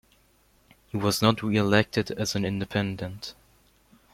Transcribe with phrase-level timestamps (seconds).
[0.87, 3.35] He was not re-elected as an independent.